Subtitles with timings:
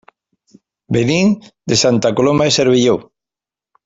[0.97, 1.29] Venim
[1.73, 2.97] de Santa Coloma de Cervelló.